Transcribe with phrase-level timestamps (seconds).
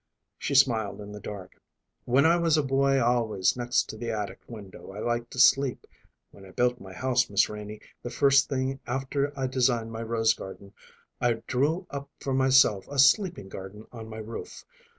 [0.39, 1.61] She smiled in the dark.
[2.05, 5.85] "When I was a boy always next to the attic window I liked to sleep.
[6.31, 10.33] When I built my house, Miss Renie, the first thing after I designed my rose
[10.33, 10.73] garden
[11.19, 14.65] I drew up for myself a sleeping garden on my roof.